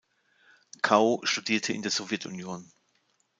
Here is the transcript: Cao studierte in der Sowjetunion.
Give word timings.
Cao 0.81 1.19
studierte 1.25 1.73
in 1.73 1.83
der 1.83 1.91
Sowjetunion. 1.91 2.71